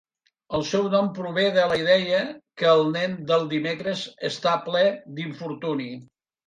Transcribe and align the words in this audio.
El 0.59 0.63
seu 0.69 0.87
nom 0.93 1.11
prové 1.17 1.43
de 1.57 1.65
la 1.73 1.77
idea 1.83 2.23
que 2.63 2.73
el 2.79 2.83
nen 2.97 3.15
del 3.33 3.47
dimecres 3.55 4.05
està 4.35 4.59
ple 4.69 4.87
d'infortuni. 5.21 5.93